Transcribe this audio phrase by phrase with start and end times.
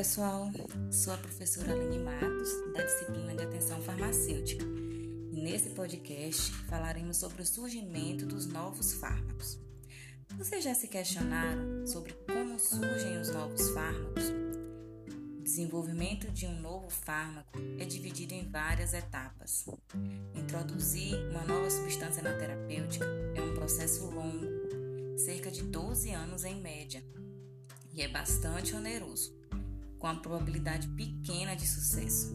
[0.00, 0.50] pessoal,
[0.90, 7.42] sou a professora Aline Matos, da disciplina de Atenção Farmacêutica, e nesse podcast falaremos sobre
[7.42, 9.60] o surgimento dos novos fármacos.
[10.38, 14.24] Vocês já se questionaram sobre como surgem os novos fármacos?
[15.38, 19.66] O desenvolvimento de um novo fármaco é dividido em várias etapas.
[20.34, 24.48] Introduzir uma nova substância na terapêutica é um processo longo,
[25.18, 27.04] cerca de 12 anos em média,
[27.92, 29.39] e é bastante oneroso
[30.00, 32.34] com a probabilidade pequena de sucesso.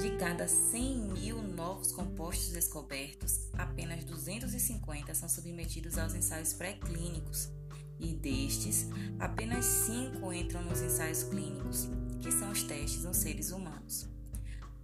[0.00, 7.50] De cada 100 mil novos compostos descobertos, apenas 250 são submetidos aos ensaios pré-clínicos,
[8.00, 8.88] e destes,
[9.20, 11.88] apenas 5 entram nos ensaios clínicos,
[12.20, 14.08] que são os testes nos seres humanos.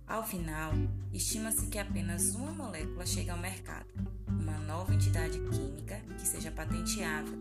[0.06, 0.73] Ao final,
[1.12, 3.89] estima-se que apenas uma molécula chega ao mercado,
[4.28, 7.36] uma nova entidade química que seja patenteável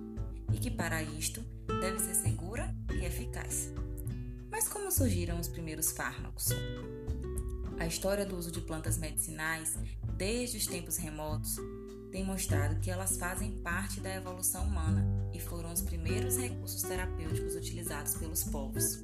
[0.52, 1.42] e que, para isto,
[1.80, 3.72] deve ser segura e eficaz.
[4.58, 6.48] Mas como surgiram os primeiros fármacos?
[7.78, 9.78] A história do uso de plantas medicinais,
[10.16, 11.58] desde os tempos remotos,
[12.12, 17.56] tem mostrado que elas fazem parte da evolução humana e foram os primeiros recursos terapêuticos
[17.56, 19.04] utilizados pelos povos.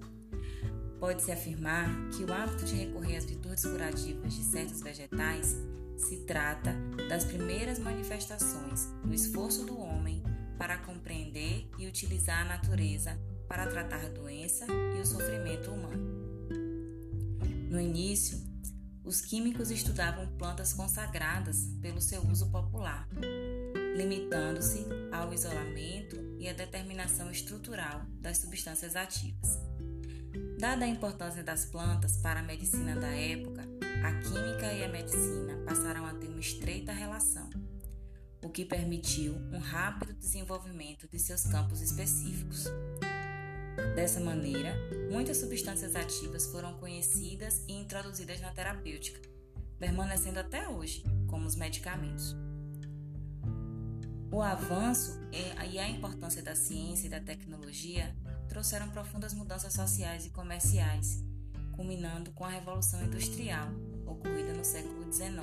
[1.00, 5.56] Pode-se afirmar que o hábito de recorrer às virtudes curativas de certos vegetais
[5.96, 6.74] se trata
[7.08, 10.24] das primeiras manifestações do esforço do homem
[10.58, 13.20] para compreender e utilizar a natureza
[13.54, 14.66] para tratar a doença
[14.98, 16.50] e o sofrimento humano.
[17.70, 18.42] No início,
[19.04, 23.08] os químicos estudavam plantas consagradas pelo seu uso popular,
[23.96, 29.59] limitando-se ao isolamento e à determinação estrutural das substâncias ativas.
[30.58, 33.62] Dada a importância das plantas para a medicina da época,
[34.04, 37.48] a química e a medicina passaram a ter uma estreita relação,
[38.42, 42.68] o que permitiu um rápido desenvolvimento de seus campos específicos.
[43.95, 44.75] Dessa maneira,
[45.11, 49.19] muitas substâncias ativas foram conhecidas e introduzidas na terapêutica,
[49.79, 52.35] permanecendo até hoje como os medicamentos.
[54.31, 58.16] O avanço e a importância da ciência e da tecnologia
[58.47, 61.23] trouxeram profundas mudanças sociais e comerciais,
[61.75, 63.67] culminando com a Revolução Industrial,
[64.06, 65.38] ocorrida no século XIX.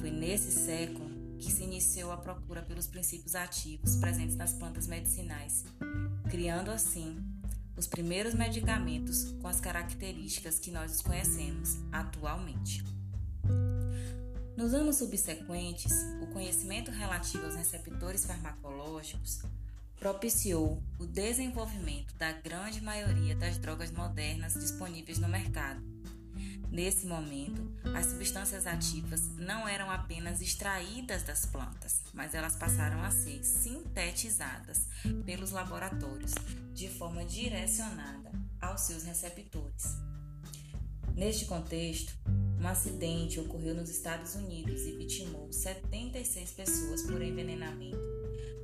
[0.00, 1.08] Foi nesse século
[1.38, 5.64] que se iniciou a procura pelos princípios ativos presentes nas plantas medicinais,
[6.30, 7.16] criando assim
[7.76, 12.84] os primeiros medicamentos com as características que nós os conhecemos atualmente.
[14.56, 15.92] Nos anos subsequentes,
[16.22, 19.42] o conhecimento relativo aos receptores farmacológicos
[19.98, 25.82] propiciou o desenvolvimento da grande maioria das drogas modernas disponíveis no mercado.
[26.74, 33.12] Nesse momento, as substâncias ativas não eram apenas extraídas das plantas, mas elas passaram a
[33.12, 34.88] ser sintetizadas
[35.24, 36.32] pelos laboratórios
[36.72, 39.84] de forma direcionada aos seus receptores.
[41.14, 42.12] Neste contexto,
[42.60, 48.02] um acidente ocorreu nos Estados Unidos e vitimou 76 pessoas por envenenamento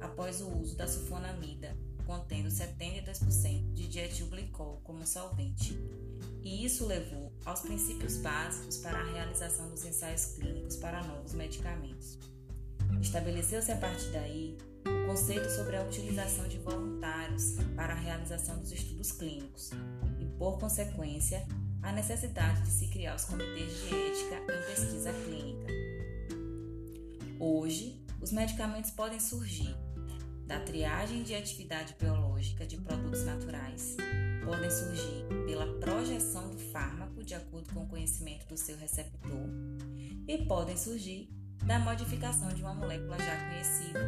[0.00, 5.78] após o uso da sulfonamida, contendo 72% de dietilglicol como solvente.
[6.42, 12.18] E isso levou aos princípios básicos para a realização dos ensaios clínicos para novos medicamentos.
[13.00, 18.72] Estabeleceu-se a partir daí o conceito sobre a utilização de voluntários para a realização dos
[18.72, 19.70] estudos clínicos
[20.18, 21.46] e, por consequência,
[21.82, 25.72] a necessidade de se criar os comitês de ética em pesquisa clínica.
[27.38, 29.74] Hoje, os medicamentos podem surgir
[30.46, 33.96] da triagem de atividade biológica de produtos naturais,
[34.44, 39.48] podem surgir pela projeção do fármaco de acordo com o conhecimento do seu receptor
[40.26, 41.30] e podem surgir
[41.64, 44.00] da modificação de uma molécula já conhecida.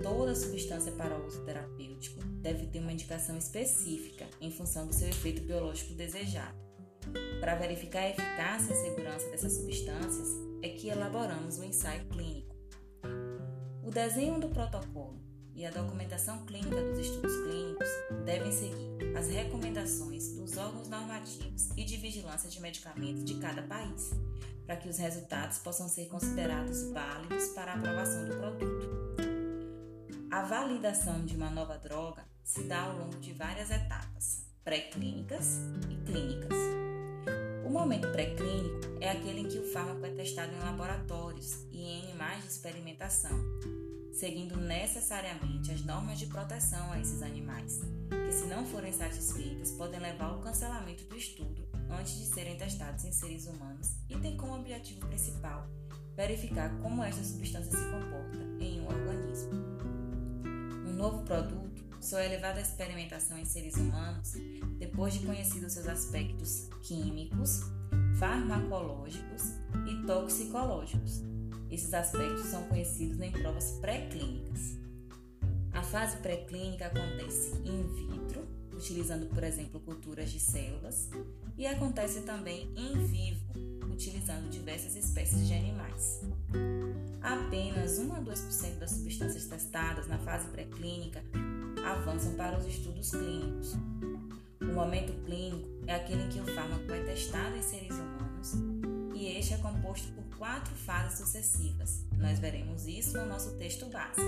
[0.00, 5.42] Toda substância para uso terapêutico deve ter uma indicação específica em função do seu efeito
[5.42, 6.56] biológico desejado.
[7.40, 10.28] Para verificar a eficácia e segurança dessas substâncias,
[10.62, 12.54] é que elaboramos o ensaio clínico.
[13.82, 15.20] O desenho do protocolo
[15.54, 17.88] e a documentação clínica dos estudos clínicos
[18.24, 24.10] devem seguir as recomendações dos órgãos normativos e de vigilância de medicamentos de cada país,
[24.66, 29.02] para que os resultados possam ser considerados válidos para a aprovação do produto.
[30.30, 35.58] A validação de uma nova droga se dá ao longo de várias etapas, pré-clínicas
[35.90, 36.56] e clínicas.
[37.66, 42.04] O momento pré-clínico é aquele em que o fármaco é testado em laboratórios e em
[42.04, 43.38] animais de experimentação,
[44.12, 50.00] seguindo necessariamente as normas de proteção a esses animais, que, se não forem satisfeitas, podem
[50.00, 54.54] levar ao cancelamento do estudo antes de serem testados em seres humanos e tem como
[54.54, 55.68] objetivo principal
[56.14, 59.52] verificar como esta substância se comporta em um organismo.
[60.86, 61.72] Um novo produto
[62.02, 64.32] sua elevada experimentação em seres humanos,
[64.78, 67.60] depois de conhecidos seus aspectos químicos,
[68.18, 69.42] farmacológicos
[69.86, 71.22] e toxicológicos.
[71.72, 74.76] Esses aspectos são conhecidos em provas pré-clínicas.
[75.72, 81.08] A fase pré-clínica acontece in vitro, utilizando, por exemplo, culturas de células,
[81.56, 83.40] e acontece também em vivo,
[83.90, 86.20] utilizando diversas espécies de animais.
[87.22, 91.22] Apenas 1 a 2% das substâncias testadas na fase pré-clínica
[91.86, 93.72] avançam para os estudos clínicos.
[94.60, 98.52] O momento clínico é aquele em que o fármaco é testado em seres humanos
[99.14, 102.04] e este é composto por quatro fases sucessivas.
[102.18, 104.20] Nós veremos isso no nosso texto base.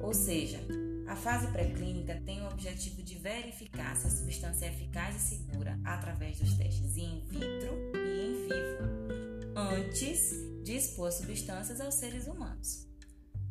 [0.00, 0.58] Ou seja,
[1.06, 5.78] a fase pré-clínica tem o objetivo de verificar se a substância é eficaz e segura
[5.84, 10.30] através dos testes in vitro e in vivo, antes
[10.64, 12.88] de expor as substâncias aos seres humanos.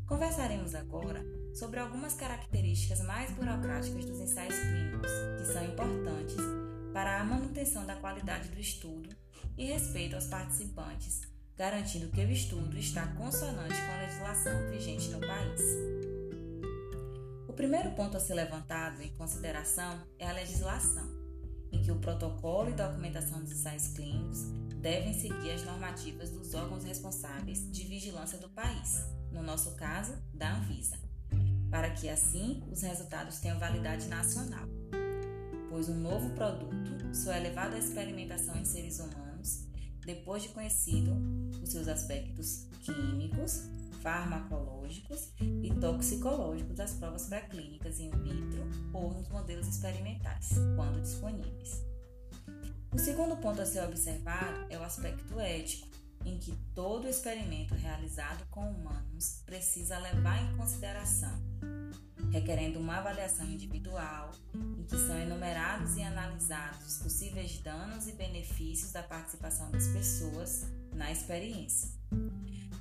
[0.08, 1.24] Conversaremos agora
[1.54, 6.38] sobre algumas características mais burocráticas dos ensaios clínicos, que são importantes
[6.92, 9.16] para a manutenção da qualidade do estudo
[9.56, 11.30] e respeito aos participantes,
[11.62, 15.62] garantindo que o estudo está consonante com a legislação vigente no país.
[17.48, 21.08] O primeiro ponto a ser levantado em consideração é a legislação,
[21.72, 24.40] em que o protocolo e documentação dos ensaios clínicos
[24.82, 30.56] devem seguir as normativas dos órgãos responsáveis de vigilância do país, no nosso caso, da
[30.56, 30.98] Anvisa,
[31.70, 34.68] para que assim os resultados tenham validade nacional.
[35.70, 39.22] Pois um novo produto só é levado à experimentação em seres humanos
[40.06, 41.16] depois de conhecido
[41.72, 43.64] seus aspectos químicos,
[44.02, 51.84] farmacológicos e toxicológicos das provas pré-clínicas in vitro ou nos modelos experimentais, quando disponíveis.
[52.92, 55.88] O segundo ponto a ser observado é o aspecto ético,
[56.26, 61.42] em que todo experimento realizado com humanos precisa levar em consideração,
[62.32, 68.92] requerendo uma avaliação individual, em que são enumerados e analisados os possíveis danos e benefícios
[68.92, 71.90] da participação das pessoas na experiência.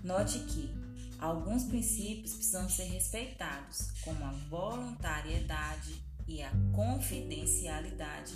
[0.03, 0.71] Note que
[1.19, 8.35] alguns princípios precisam ser respeitados, como a voluntariedade e a confidencialidade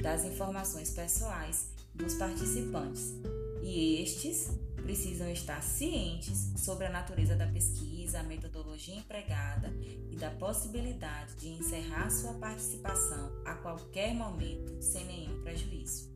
[0.00, 3.14] das informações pessoais dos participantes,
[3.62, 4.50] e estes
[4.82, 9.72] precisam estar cientes sobre a natureza da pesquisa, a metodologia empregada
[10.10, 16.15] e da possibilidade de encerrar sua participação a qualquer momento sem nenhum prejuízo.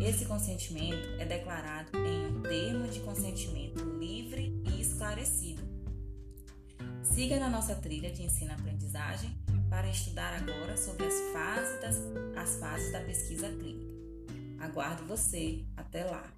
[0.00, 5.62] Esse consentimento é declarado em um termo de consentimento livre e esclarecido.
[7.02, 9.36] Siga na nossa trilha de ensino-aprendizagem
[9.68, 11.96] para estudar agora sobre as fases, das,
[12.36, 13.92] as fases da pesquisa clínica.
[14.60, 15.64] Aguardo você.
[15.76, 16.32] Até lá!